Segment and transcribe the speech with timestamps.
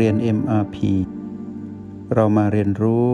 [0.00, 0.76] เรียน MRP
[2.14, 3.08] เรามาเรียนรู้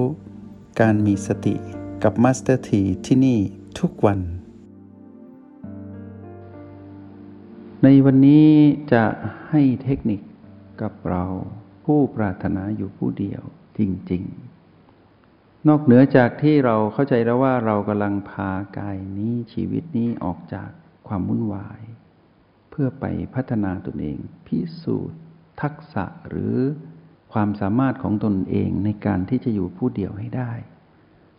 [0.81, 1.55] การมีสติ
[2.03, 3.39] กับ Master T ที่ที่นี่
[3.79, 4.21] ทุกวัน
[7.83, 8.49] ในวันนี้
[8.93, 9.05] จะ
[9.49, 10.21] ให้เทคนิค
[10.83, 11.25] กับเรา
[11.85, 13.43] ผู้ปรารถนาอยู่ผู้เดียว
[13.79, 13.81] จ
[14.13, 14.23] ริง
[14.97, 20.71] ๆ นอกเหนือจากที่เราเข้าใจแล้วว่าเรากำลังพากายนี้ชีวิตนี้ออกจาก
[21.09, 21.81] ความวุ่นวาย
[22.71, 23.05] เพื่อไป
[23.35, 25.21] พัฒนาตนเองพิสูจน์
[25.63, 26.57] ทักษะหรือ
[27.33, 30.53] ความสามารถของตนเองในการที่จะอยู่ผู้เดียวให้ได้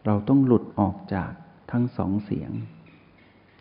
[0.06, 1.32] เราต้องหลุดออกจาก
[1.72, 2.52] ทั้งสองเสียง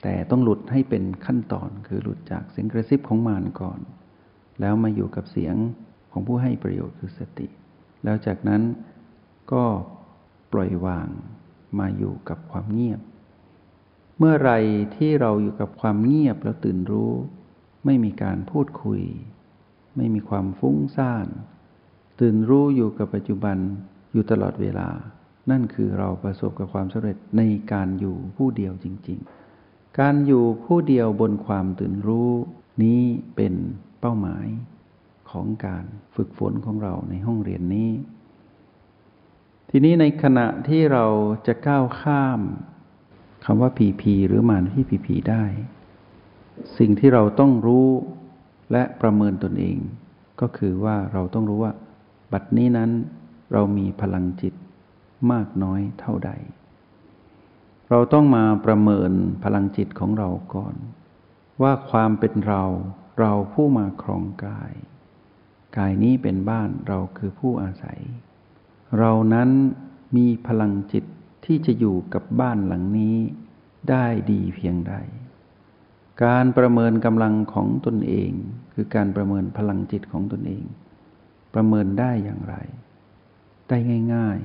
[0.02, 3.80] แต่ต้องหลุดให้เป็นขั้นตอนคือหลุดจากเสียงกระซิบของมารก่อน
[4.60, 5.56] แล้วมาอยู่กับเสียง
[6.12, 7.46] ของผู้ให้ประโยชน์คือสติ
[8.04, 8.62] แล้วจากนั้น
[9.52, 9.64] ก็
[10.52, 11.08] ปล่อยวาง
[11.78, 13.00] มาอยู่กับความเงียบ
[14.18, 14.52] เมื่อไร
[14.96, 17.12] ที่เราอยู่กับความเงียบแล้วตื่นรู้
[17.84, 19.02] ไม่มีการพูดคุย
[19.96, 21.26] ไม่มีความฟุ้งซ่าน
[22.20, 23.56] ตื่นรู้อยู่กับปัจจุบัน
[24.12, 24.88] อยู่ตลอดเวลา
[25.50, 29.18] นั่นคือเราประสบกับความสำเร็จในการอยู่ผู้เดียวจริง
[29.58, 32.30] ๆ การอยู่ผู้เดียวบนความตื่นรู้
[32.82, 33.02] นี้
[33.36, 33.54] เป็น
[34.00, 34.46] เป้าหมาย
[35.30, 35.84] ของการ
[36.16, 37.90] ฝึกฝนของเราในห้องเรียนนี้
[39.70, 41.06] ทีนี้ในขณะที่เรา
[41.46, 42.40] จะก้าวข้าม
[43.44, 45.44] คำว่าผีผีหรือมานที่ผีผีได้
[46.78, 47.88] สิ่งที่เราต้องรู้
[48.72, 49.78] และประเมินตนเอง
[50.40, 51.72] ก็คือว่าเราต้องรู้ว่า
[52.32, 52.90] บัดนี้นั้น
[53.52, 54.54] เรามีพลังจิต
[55.32, 56.30] มากน้อยเท่าใด
[57.90, 59.12] เราต้องมาประเมิน
[59.44, 60.74] พลังจิตของเราก่อน
[61.62, 62.62] ว่าความเป็นเรา
[63.20, 64.72] เราผู้มาครองกาย
[65.76, 68.00] กายนี้เป็นบ้านเราคือผู้อาศัย
[68.98, 69.50] เรานั้น
[70.16, 71.04] มีพลังจิต
[71.44, 73.16] ที่จะอยู่กับบ้านหลังนี้
[73.90, 74.94] ได้ดีเพียงใด
[76.24, 78.30] การประเมินกำลังของตนเอง
[78.74, 80.64] คือการประเมินพลังจิตของตนเอง
[81.54, 82.54] ประเมินได้อย่างไร
[83.68, 83.78] ได้
[84.14, 84.38] ง่าย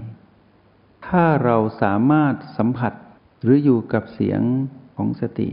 [0.49, 2.93] ๆ ถ้าเราสามารถสัมผัส
[3.43, 4.41] หรืออยู่กับเสียง
[4.97, 5.49] ของสติ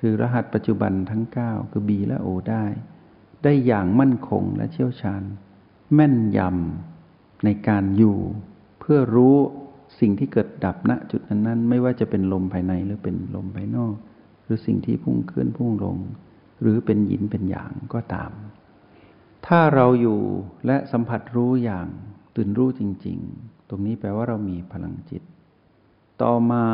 [0.00, 2.64] คือรหัสปัจจุบันทั้ง 9 คือ B และ O ได้
[3.44, 5.22] ได้อย่างมั่นคงและเชี่ยวชาญ
[5.94, 8.18] แม่นยำในการอยู่
[8.80, 9.36] เพื่อรู้
[10.00, 13.94] สิ่งที่เกิดดับณจุดนั้นๆ ไม่ว่าจะเป็นลมภายในหรือเป็นลมภายนอก
[14.46, 15.96] หรือสิ่งที่พุ่งขึ้นพุ่งลง
[16.60, 18.32] หรือเป็นหยินเป็นอย่างก็ตาม
[19.46, 20.20] ถ้าเราอยู่
[20.66, 21.88] และสัมผัสรู้อย่าง
[22.36, 25.22] ตื่นรู้จริง ๆ ตรงนี้แปลว่าเรามีพลังจิต
[26.22, 26.64] ต่อมา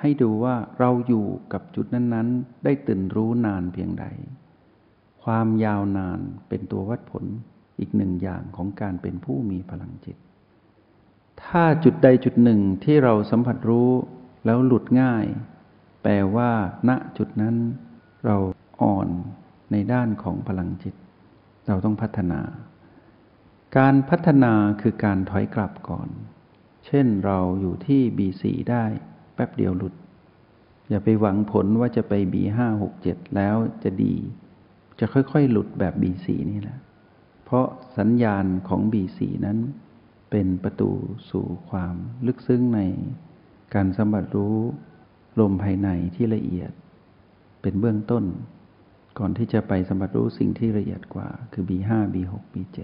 [0.00, 4.04] ให้ดูว่าเราอยู่กับจุดนั้นๆ ได้ตื่นรู้นานเพียงใด
[5.24, 7.24] ความยาวนานเป็นตัววัดผล
[7.78, 10.16] อีกหนึ่งอย่างของการเป็นผู้มีพลังจิต
[11.44, 13.90] ถ้าจุดใดจุดหนึ่งที่เราสัมผัสรู้
[14.44, 15.24] แล้วหลุดง่าย
[16.02, 16.50] แปลว่า
[16.88, 17.56] ณจุดนั้น
[18.24, 18.36] เรา
[18.82, 19.08] อ่อน
[19.72, 20.94] ในด้านของพลังจิต
[21.68, 22.40] เราต้องพัฒนา
[23.78, 26.08] การพัฒนาคือการถอยกลับก่อน
[26.86, 28.84] เช่นเราอยู่ที่ B4 ได้
[29.34, 29.94] แป๊บเดียวหลุด
[30.88, 34.14] อย่าไปหวังผลว่าจะไป B5 6 7 แล้วจะดี
[35.00, 36.78] จะค่อยๆ หลุดแบบ B4 นี่แหละ
[37.44, 37.66] เพราะ
[37.98, 39.58] สัญญาณของ B4 นั้น
[40.30, 40.90] เป็นประตู
[41.30, 41.94] สู่ความ
[42.26, 42.80] ลึกซึ้งใน
[43.74, 44.56] การสัมผัสรู้
[45.40, 46.72] ลมภายในที่ละเอียด
[47.62, 48.24] เป็นเบื้องต้น
[49.18, 52.76] ก่อนที่จะไปสัมผัสรู้สิ่งที่ละเอียดกว่า คือ B5 B6 B7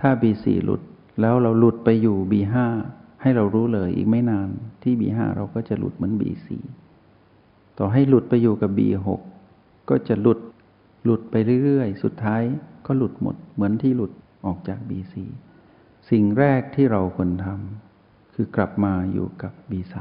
[0.00, 0.82] ถ้า B4 หลุด
[1.20, 2.54] แล้วเราหลุดไปอยู่ B5
[3.22, 4.48] ให้เรารู้เลยอีกไม่นาน
[4.82, 6.48] ที่ B5 เราก็จะหลุดเหมือน B4
[7.78, 9.08] ต่อให้หลุดไปอยู่กับ B6
[9.90, 10.38] ก็จะหลุด
[11.04, 11.34] หลุดไป
[11.64, 12.42] เรื่อยๆ สุดท้าย
[12.86, 14.12] ก็หลุดหมดเหมือนที่หลุด
[14.46, 15.14] ออกจาก B4
[16.10, 19.96] สิ่งแรกที่เราควรทำคือกลับมาอยู่กับ B3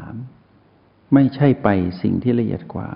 [1.13, 1.67] ไม่ใช่ไป
[2.01, 2.89] สิ่งที่ละเอียดกว่า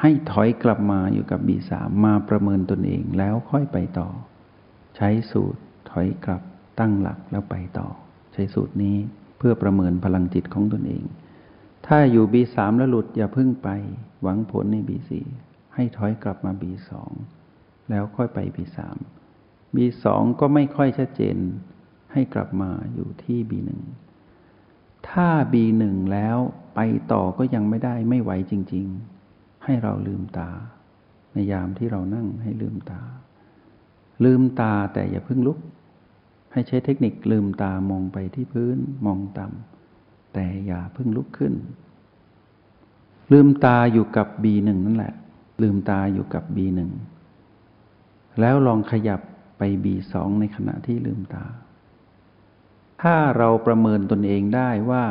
[0.00, 4.08] ให้ถอยกลับมาอยู่กับบีสามมาประเมินตนเองแล้วค่อยไปต่อ
[4.96, 5.60] ใช้สูตร
[5.90, 6.42] ถอยกลับ
[6.78, 7.88] ตั้งหลักแล้วไปต่อ
[8.32, 8.96] ใช้สูตรนี้
[9.38, 11.04] เพื่อประเมินพลังจิตของตนเอง
[11.86, 13.68] ถ้าอยู่บีสามแล้วหลุดอย่าพึ่งไป
[14.22, 15.26] หวังผลในบีสี่
[15.74, 17.12] ให้ถอยกลับมาบีสอง
[17.90, 18.96] แล้วค่อยไปบีสาม
[19.74, 21.36] บีสองก็ไม่ค่อยชัดเจน
[22.12, 23.80] ให้กลับมาอยู่ที่บีหนึ่ง
[25.10, 26.38] ถ้า B1 แล้ว
[26.74, 26.80] ไป
[27.12, 28.86] ต่อก็ยังไม่ได้ไม่ไหวจริง
[29.26, 30.50] ๆ ให้เราลืมตา
[31.32, 33.00] ในยามที่เรานั่งให้ลืมตา
[34.24, 35.58] ลืมตาแต่อย่าเพิ่งลุก
[36.52, 41.54] ให้ใช้เทคนิคลืมตามองไปที่พื้นมองต่ำแต่อย่าเพิ่งลุกขึ้น
[43.32, 45.14] ลืมตาอยู่กับ B1 นั่นแหละ
[45.62, 46.80] ลืมตาอยู่กับ B1
[48.40, 49.20] แล้วลองขยับ
[49.58, 51.44] ไป B2 ในขณะที่ลืมตา
[53.04, 55.04] ถ้าเราประเมินตนเองได้ว่า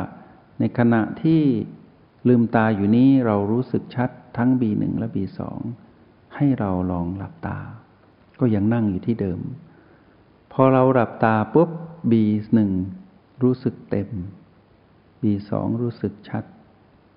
[0.58, 1.42] ในขณะที่
[2.28, 5.40] ลืมตาอยู่นี้เรารู้สึกชัดทั้ง B1 และ B2
[6.34, 7.58] ให้เราลองหลับตา
[8.40, 9.40] ก็ยังนั่งอยู่ที่เดิม
[10.52, 11.70] พพอเราหลับตาปุ๊บ
[12.10, 12.58] B1
[13.42, 14.08] รู้สึกเต็ม
[15.22, 15.50] B2
[15.82, 16.44] รู้สึกชัด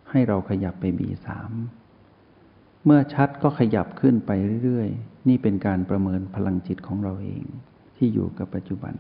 [0.09, 1.27] ให้เราขยับไป B3
[2.85, 4.31] เมื่อชัดก็ขยับขึ้นไป
[4.63, 7.44] เรื่อยๆ นี่เป็นการประเมินพลังจิตของเราเอง
[7.97, 8.95] ที่อยู่กับปัจจุบัน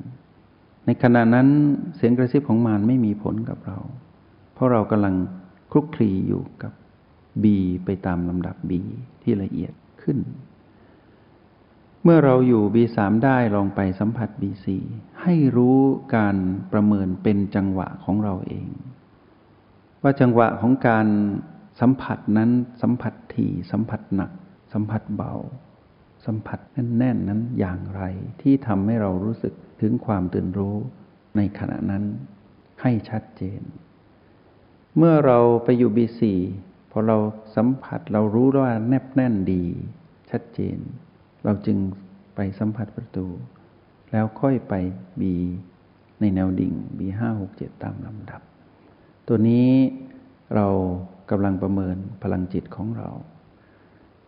[0.87, 1.47] ในขณะนั้น
[1.95, 3.77] เสียงกระซิบของมารไม่มีผลกับเรา
[4.53, 5.15] เพราะเรากำลัง
[5.71, 6.73] คลุกคลีอยู่กับ
[7.43, 7.45] B
[7.85, 8.71] ไปตามลำดับ B
[9.21, 10.17] ที่ละเอียดขึ้น
[12.03, 14.67] เมื่อเราอยู่ B3 ได้ลองไปสัมผัส B4
[15.21, 15.77] ให้รู้
[16.15, 16.35] การ
[16.71, 18.67] ประเมินเป็นจังหวะของเราเอง
[20.01, 21.07] ว่าจังหวะของการ
[21.79, 22.49] สัมผัสนั้น
[22.81, 24.31] สัมผัสถี่สัมผัสหนัก
[24.73, 25.33] สัมผัสเบา
[26.27, 28.03] สัมผัสแน่นๆนั้นอย่างไร
[28.41, 30.75] ที่ทำให้เรารู้สึกถึงความตื่นรู้
[31.37, 32.03] ในขณะนั้น
[32.81, 33.61] ให้ชัดเจน
[34.97, 36.21] เมื่อเราไปอยู่ B4
[36.91, 37.17] พอเรา
[37.55, 39.63] สัมผัสเรารู้ว่าแนบแน่นดี
[40.31, 40.77] ชัดเจน
[41.43, 41.77] เราจึง
[42.35, 43.27] ไปสัมผัสประตู
[44.11, 44.73] แล้วค่อยไป
[45.19, 45.21] B
[46.19, 48.41] ในแนวดิ่ง B5 6 7ตามลำดับ
[49.27, 49.69] ตัวนี้
[50.55, 50.67] เรา
[51.29, 53.09] กำลังประเมินพลังจิตของเรา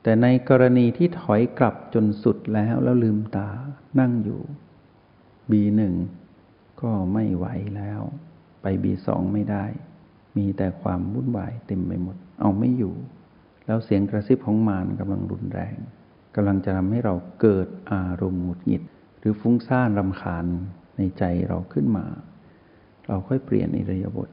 [0.09, 3.49] แต่ในกรณีที่ถอยกลับจนสุดแล้วแล้วลืมตา
[3.99, 4.41] นั่งอยู่
[5.51, 5.81] B1
[6.81, 7.45] ก็ไม่ไหว
[7.75, 8.01] แล้ว
[8.61, 9.65] ไป B2 ไม่ได้
[10.37, 12.95] มีแต่ความวุ่นวายเต็มไปหมด เอาไม่อยู่
[13.65, 15.75] แล้วเสียงกระซิบของมารกำลังรุนแรง
[16.35, 18.83] กำลังจะทำให้เราเกิดอารมณ์หงุดหงิด
[19.19, 20.45] หรือฟุ้งซ่านรำคาญ
[20.97, 22.05] ในใจเราขึ้นมา
[23.07, 24.29] เราค่อยเปลี่ยนอิริยาบถ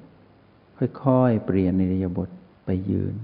[0.79, 2.31] ค่อยๆ เปลี่ยนอิริยาบถ
[2.65, 3.17] ไปยืน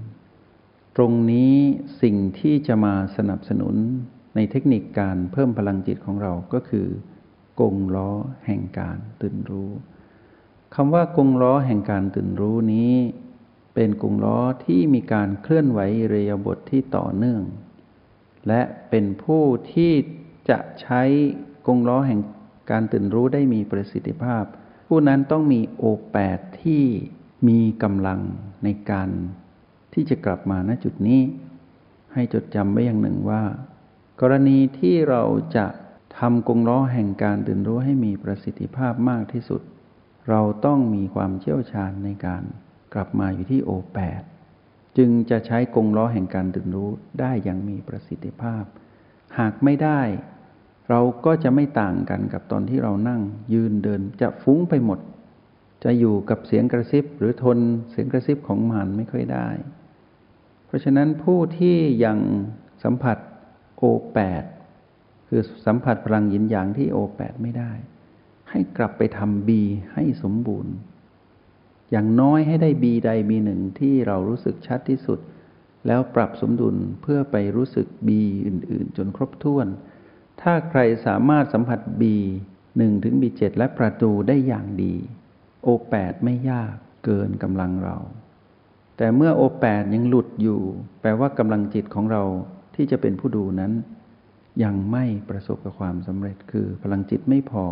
[0.97, 1.55] ตรงนี้
[2.03, 3.75] สิ่งที่จะมาสนับสนุน
[4.35, 6.87] ในเทคนิคการเพิ่มพลังจิตของเราก็คือ
[7.61, 8.11] กงล้อ
[8.47, 9.71] แห่งการตื่นรู้
[10.75, 12.95] คำว่ากงล้อแห่งการตื่นรู้นี้
[13.75, 17.43] เป็นกงล้อที่มีการเคลื่อนไหวเรียบทที่ต่อเนื่อง
[18.49, 19.93] และเป็นผู้ที่
[20.51, 21.03] จะใช้
[21.67, 22.21] กงล้อแห่ง
[22.71, 24.45] การตื่นรู้ได้มีประสิทธิภาพ
[24.89, 26.85] ผู้นั้นต้องมีโอแปดที่
[27.49, 28.21] มีกำลัง
[28.65, 29.11] ในการ
[29.93, 31.21] ที่จะกลับมาณจุดนี้
[32.15, 33.43] ให้จดจำไว้อย่างหนึ่งว่า
[34.21, 35.23] กรณีที่เรา
[35.57, 35.67] จะ
[36.19, 39.63] ทำกงล้อแห่งการตื่นรู้ให้มีประสิทธิภาพมากที่สุด
[40.29, 42.43] เราต้องมีความเชี่ยวชาญในการ
[42.95, 44.23] กลับมาอยู่ที่โอแปด
[44.99, 46.91] จึงจะใช้กงล้อแห่งการตื่นรู้
[47.21, 48.65] ได้อย่างมีประสิทธิภาพ
[49.39, 50.01] หากไม่ได้
[50.91, 53.21] เราก็จะไม่ต่างกันกับตอนที่เรานั่ง
[53.53, 54.99] ยืนเดินจะฟุ้งไปหมด
[55.85, 57.59] จะอยู่กับเสียงกระซิบหรือทน
[57.91, 59.49] เสียงกระซิบของมันไม่ค่อยได้
[60.73, 62.19] ราะฉะนั้นผู้ที่ยัง
[62.85, 63.19] สัมผัส
[63.79, 63.83] โอ
[64.15, 64.45] แปด
[65.29, 67.73] คือสัมผัสพลังยินอย่างที่โอแปดไม่ได้
[68.51, 69.63] ให้กลับไปทำบี
[69.95, 70.75] ให้สมบูรณ์
[71.91, 75.19] อย่างน้อยให้ได้บีใดบีหนึ่งที่เรารู้สึกชัดที่สุด
[75.87, 79.67] แล้วปรับสมดุลเพื่อไปรู้สึกบีอื่น ๆ จนครบถ้วน
[80.43, 82.17] ถ้าใครสามารถสัมผัสบี
[82.77, 84.95] หนึ่งถึงบีเจ็ดและประตูได้อย่างดี
[85.63, 86.75] โอแปดไม่ยาก
[87.05, 87.99] เกินกำลังเรา
[89.03, 90.61] แต่เมื่อโอแปดยังหลุดอยู่
[91.01, 92.23] แปลว่ากำลังจิตของเรา
[92.75, 93.73] ที่จะเป็นผู้ดูนั้น
[94.65, 97.65] ยังไม่ประสบกับความสำเร็จคือพลังจิตไม่พอ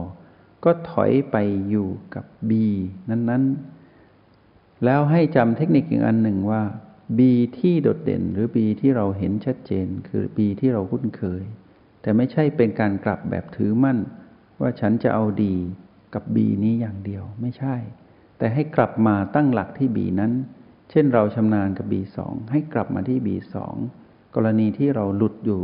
[0.64, 1.36] ก็ถอยไป
[1.70, 2.52] อยู่กับ B
[3.10, 6.62] นั้นๆ แล้วให้จำเทคนิคอีกอันหนึ่งว่า
[7.18, 7.20] B
[7.58, 11.42] ที่โดดเด่นหรือ B ที่เราเห็นชัดเจน คือ B ที่เราคุ้นเคย
[12.02, 13.98] แต่ไม่ใช่เป็นการกลับแบบถือมั่น
[14.60, 15.54] ว่าฉันจะเอาดี
[16.14, 17.76] กับ B นี้อย่างเดียวไม่ใช่
[18.38, 20.34] แต่ให้กลับมาตั้งหลักที่ B นั้น
[20.90, 22.18] เช่นเราชำนาญกับ B2
[22.50, 23.56] ให้กลับมาที่ B2
[24.34, 25.62] กรณีที่เราหลุดอยู่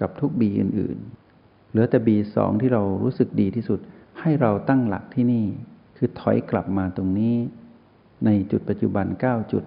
[0.00, 0.98] กับทุก B อื่น
[1.34, 3.80] ๆ เหลือแต่ B2 ที่เรารู้สึกดีที่สุด
[4.20, 5.46] ให้เราตั้งหลักที่นี่
[5.96, 7.36] คือถอยกลับมาตรงนี้
[8.24, 9.64] ในจุดปัจจุบัน 9 จุด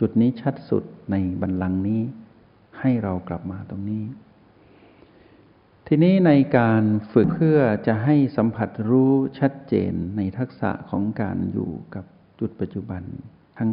[0.00, 2.02] จุดนี้ชัดสุดในบันลังนี้
[2.80, 4.04] ให้เรากลับมาตรงนี้
[5.86, 6.82] ทีนี้ในการ
[7.12, 12.04] ฝึกเพื่อจะให้สัมผัสรู้ชัดเจนในทักษะของการอยู่กับ
[12.40, 13.02] จุดปัจจุบัน
[13.60, 13.72] ทั้ง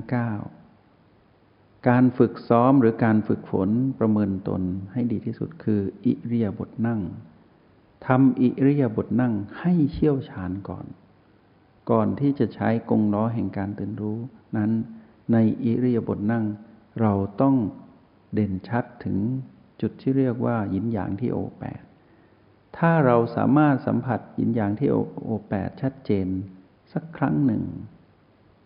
[0.94, 4.62] 9การฝึกซ้อมหรือการฝึกฝนประเมินตน
[4.94, 7.02] ให้ดีที่สุดคือ อิริยาบถนั่ง
[8.08, 10.86] ทำอิริยาบถนั่งให้เชี่ยวชาญก่อน
[11.92, 14.18] ก่อนที่จะใช้กงล้อแห่งการตื่นรู้
[14.58, 14.72] นั้น
[15.32, 16.46] ในอิริยาบถนั่ง
[17.02, 17.56] เราต้อง
[18.34, 19.18] เด่นชัดถึง
[19.82, 21.82] จุดที่เรียกว่ายินหยางที่โอแปด
[22.78, 24.90] ถ้าเราสามารถสัมผัสยินอย่างที่
[25.24, 26.28] โอแปดชัดเจน
[26.94, 27.64] สักครั้งหนึ่ง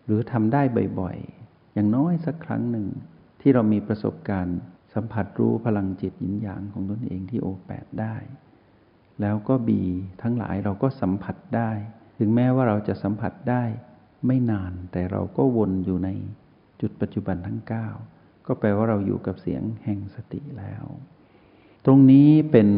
[0.04, 0.62] หรือทำได้
[1.00, 2.86] บ่อยๆ อย่างน้อยสักครั้งหนึ่ง
[3.40, 4.58] ที่เรามีประสบการณ์
[4.94, 8.16] สัมผัสรู้พลังจิตหยินอย่างของตนเองที่โอแปดได้
[9.20, 9.82] แล้วก็บี
[10.22, 11.70] ทั้งหลายเราก็สัมผัสได้
[12.18, 13.64] ถึงแม้ว่าเราจะสัมผัสได้
[14.26, 16.08] ไม่นานแต่เราก็วนอยู่ใน
[16.80, 17.60] จุดปัจจุบันทั้ง
[18.04, 20.84] 9 ก็แปลว่าเราอยู่กับเสียงแห่งสติแล้ว
[21.84, 22.68] ตรงนี้เป็น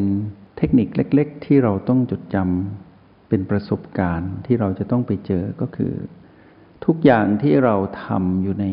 [0.56, 5.92] เทคนิคเล็ก ๆ ที่เราต้องจดจำเป็นประสบการณ์ที่เราจะต้องไปเจอก็คือ
[6.84, 8.66] ทุกอย่างที่เราทำอยู่ใน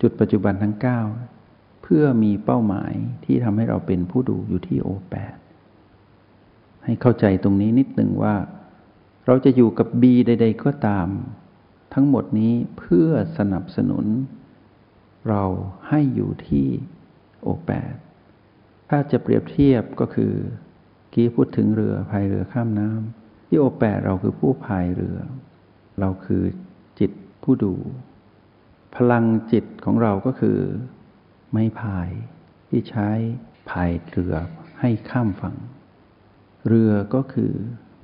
[0.00, 0.76] จุดปัจจุบันทั้ง
[1.28, 2.92] 9 เพื่อมีเป้าหมาย
[3.24, 5.36] ที่ทำให้เราเป็นผู้ดูอยู่ที่โอแปด
[6.84, 8.34] ให้เข้าใจตรงนี้นิดหนึ่งว่า
[9.26, 11.08] เราจะอยู่กับบีใด ๆ ก็ตาม
[11.94, 14.06] ทั้งหมดนี้เพื่อสนับสนุน
[15.28, 15.44] เรา
[15.88, 16.66] ให้อยู่ที่
[17.42, 17.94] โอแปด
[18.88, 20.32] ถ้าจะเปรียบเทียบก็คือ
[21.12, 25.18] กี้พูดถึงเรือพายเรือข้ามน้ำที่โอแปดเราคือผู้พายเรือ
[26.00, 26.42] เราคือ
[26.98, 27.74] จิตผู้ดู
[28.96, 30.58] พลังจิตของเราก็คือ
[31.52, 32.08] ไม่พาย
[32.68, 33.08] ที่ใช้
[33.70, 34.34] พายเรือ
[34.80, 35.56] ให้ข้ามฝั่ง
[36.66, 37.52] เรือก็คือ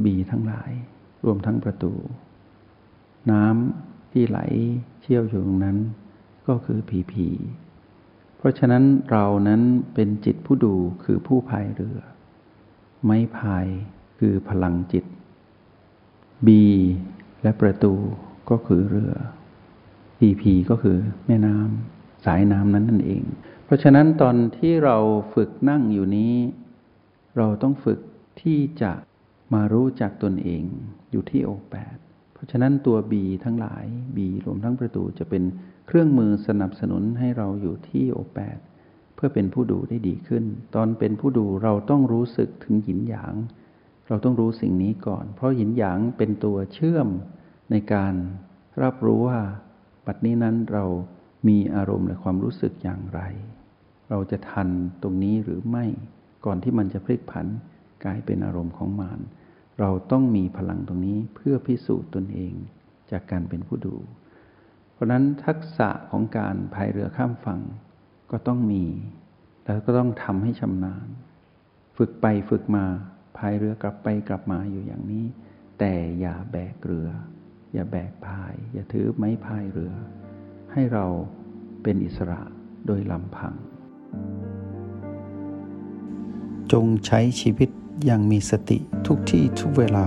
[0.04, 0.73] บีทั้งหลาย
[1.25, 1.92] รวมทั้งประตู
[3.30, 4.40] น้ำที่ไหล
[5.00, 5.78] เชี่ยวอยู่ตรงนั้น
[6.49, 7.28] ก็คือผีผี
[8.37, 9.62] เพราะฉะนั้นเรานั้น
[9.95, 11.99] เป็นจิตผู้ดูคือผู้พายเรือ
[13.04, 13.66] ไม้พาย
[14.18, 15.04] คือพลังจิต
[16.47, 16.64] บี
[17.42, 17.95] และประตู
[18.50, 19.14] ก็คือเรือ
[20.18, 23.22] พีพีก็คือแม่น้ำสายน้ำนั้นนั่นเอง
[23.64, 24.96] เพราะฉะนั้นตอนที่เรา
[25.34, 26.34] ฝึกนั่งอยู่นี้
[27.36, 27.98] เราต้องฝึก
[28.42, 28.92] ที่จะ
[29.54, 30.62] มารู้จักตนเอง
[31.10, 31.96] อยู่ที่โอแปด
[32.34, 33.84] เพราะฉะนั้นตัวบีทั้งหลาย
[34.16, 35.42] บีรวมทั้งประตูจะเป็น
[35.86, 38.58] เครื่องมือสนับสนุนให้เราอยู่ที่โอแปด
[39.14, 43.34] เพื่อเป็นผู้ดูได้ดีขึ้น ตอนเป็นผู้ดูเราต้องรู้สึกถึงหยินหยาง
[44.08, 47.08] เราต้องรู้สิ่งนี้ก่อน เพราะหยินหยางเป็นตัวเชื่อม
[47.70, 48.14] ในการ
[48.82, 49.40] รับรู้ว่า
[50.06, 50.84] ปัจนี้นั้นเรา
[51.48, 53.20] มีอารมณ์และความรู้สึกอย่างไร
[54.10, 54.68] เราจะทัน
[55.02, 55.84] ตรงนี้หรือไม่
[56.44, 57.46] ก่อนที่มันจะพลิกผัน
[58.04, 59.20] กลายเป็นอารมณ์ของมาร
[59.80, 62.54] เราต้องมีพลังตรงนี้เพื่อพิสูจน์ตนเอง
[63.10, 63.96] จากการเป็นผู้ดู
[64.92, 67.60] เพราะนั้นทักษะของการพายเรือข้ามฝั่ง
[68.30, 68.84] ก็ต้องมี
[69.64, 71.08] แล้วก็ต้องทำให้ชำนาญ
[71.96, 72.84] ฝึกไปฝึกมา
[73.37, 75.26] พายเรือกลับไปกลับมาอยู่อย่างนี้
[75.78, 77.08] แต่อย่าแบกเรือ
[77.72, 79.94] อย่าแบกพาย อย่าถือไม้พายเรือ
[80.72, 81.06] ให้เรา
[81.82, 82.40] เป็นอิสระ
[82.87, 83.54] โดยลำพัง
[86.72, 87.70] จงใช้ชีวิต
[88.04, 90.06] อย่างมีสติทุกที่ทุกเวลา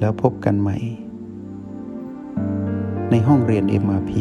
[0.00, 0.78] แล้วพบกันใหม่
[3.10, 4.12] ในห้องเรียน MRP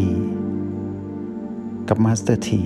[1.87, 2.61] กับมาสเตอร์ที